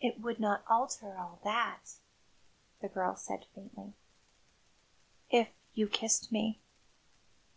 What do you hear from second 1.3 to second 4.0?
that," the girl said faintly,